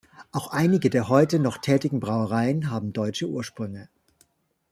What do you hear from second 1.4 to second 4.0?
tätigen Brauereien haben deutsche Ursprünge.